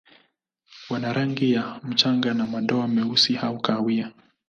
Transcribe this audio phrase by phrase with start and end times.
[0.89, 4.11] Wana rangi ya mchanga na madoa meusi au kahawia.